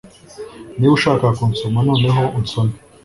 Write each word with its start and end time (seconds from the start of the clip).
Niba 0.77 0.93
ushaka 0.97 1.25
kunsoma 1.37 1.79
noneho 1.89 2.21
unsome 2.37 2.75